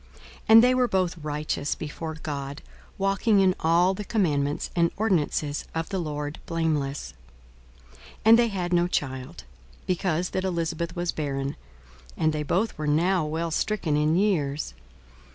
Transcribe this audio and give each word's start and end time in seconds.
42:001:006 0.15 0.19
And 0.49 0.63
they 0.63 0.73
were 0.73 0.87
both 0.87 1.17
righteous 1.19 1.75
before 1.75 2.15
God, 2.15 2.63
walking 2.97 3.39
in 3.39 3.53
all 3.59 3.93
the 3.93 4.03
commandments 4.03 4.71
and 4.75 4.89
ordinances 4.97 5.63
of 5.75 5.89
the 5.89 5.99
Lord 5.99 6.39
blameless. 6.47 7.13
42:001:007 7.91 7.99
And 8.25 8.39
they 8.39 8.47
had 8.47 8.73
no 8.73 8.87
child, 8.87 9.43
because 9.85 10.31
that 10.31 10.43
Elisabeth 10.43 10.95
was 10.95 11.11
barren, 11.11 11.55
and 12.17 12.33
they 12.33 12.41
both 12.41 12.75
were 12.79 12.87
now 12.87 13.23
well 13.25 13.51
stricken 13.51 13.95
in 13.95 14.15
years. 14.15 14.73